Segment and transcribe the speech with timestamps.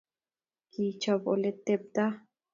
[0.71, 2.11] Kichoba oleteptaa.